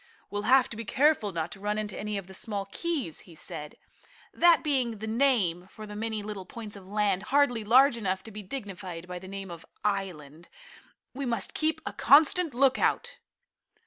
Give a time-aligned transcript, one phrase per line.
[0.31, 3.35] "We'll have to be careful not to run into any of the small keys," he
[3.35, 3.75] said,
[4.33, 8.31] that being the name for the many little points of land, hardly large enough to
[8.31, 10.49] be dignified by the name of island.
[11.13, 13.19] "We must keep a constant lookout."